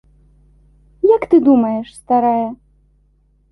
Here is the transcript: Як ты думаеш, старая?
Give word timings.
Як 1.15 1.27
ты 1.35 1.41
думаеш, 1.49 1.93
старая? 2.01 2.47